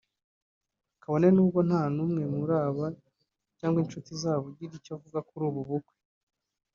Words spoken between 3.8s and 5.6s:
inshuti zabo uragira icyo avuga kuri